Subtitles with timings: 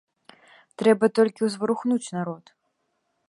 [0.81, 2.43] Трэба толькі ўзварухнуць народ.